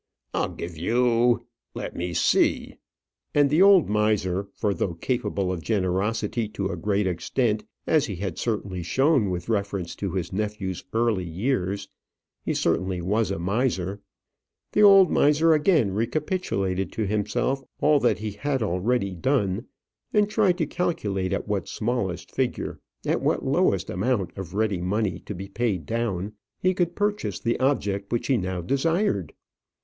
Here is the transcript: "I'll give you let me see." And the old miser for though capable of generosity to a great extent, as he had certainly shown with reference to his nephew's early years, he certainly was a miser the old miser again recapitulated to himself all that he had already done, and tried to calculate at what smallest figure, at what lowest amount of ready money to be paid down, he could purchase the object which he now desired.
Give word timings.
"I'll 0.33 0.49
give 0.49 0.77
you 0.79 1.45
let 1.75 1.95
me 1.95 2.15
see." 2.15 2.73
And 3.35 3.51
the 3.51 3.61
old 3.61 3.87
miser 3.87 4.47
for 4.55 4.73
though 4.73 4.95
capable 4.95 5.53
of 5.53 5.61
generosity 5.61 6.49
to 6.57 6.69
a 6.69 6.75
great 6.75 7.05
extent, 7.05 7.65
as 7.85 8.07
he 8.07 8.15
had 8.15 8.39
certainly 8.39 8.81
shown 8.81 9.29
with 9.29 9.47
reference 9.47 9.95
to 9.97 10.13
his 10.13 10.33
nephew's 10.33 10.83
early 10.91 11.29
years, 11.29 11.87
he 12.43 12.55
certainly 12.55 12.99
was 12.99 13.29
a 13.29 13.37
miser 13.37 14.01
the 14.71 14.81
old 14.81 15.11
miser 15.11 15.53
again 15.53 15.91
recapitulated 15.93 16.91
to 16.93 17.05
himself 17.05 17.63
all 17.79 17.99
that 17.99 18.17
he 18.17 18.31
had 18.31 18.63
already 18.63 19.13
done, 19.13 19.67
and 20.15 20.31
tried 20.31 20.57
to 20.57 20.65
calculate 20.65 21.31
at 21.31 21.47
what 21.47 21.67
smallest 21.67 22.31
figure, 22.31 22.79
at 23.05 23.21
what 23.21 23.45
lowest 23.45 23.87
amount 23.87 24.35
of 24.35 24.55
ready 24.55 24.81
money 24.81 25.19
to 25.27 25.35
be 25.35 25.47
paid 25.47 25.85
down, 25.85 26.33
he 26.57 26.73
could 26.73 26.95
purchase 26.95 27.39
the 27.39 27.59
object 27.59 28.11
which 28.11 28.25
he 28.25 28.35
now 28.35 28.61
desired. 28.63 29.33